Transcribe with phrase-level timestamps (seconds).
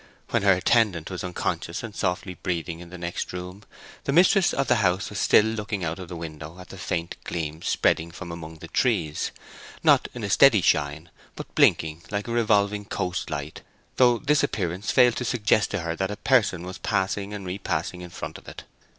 [0.31, 3.61] When her attendant was unconscious and softly breathing in the next room,
[4.05, 7.17] the mistress of the house was still looking out of the window at the faint
[7.23, 12.85] gleam spreading from among the trees—not in a steady shine, but blinking like a revolving
[12.85, 13.61] coast light,
[13.97, 18.01] though this appearance failed to suggest to her that a person was passing and repassing
[18.01, 18.63] in front of it.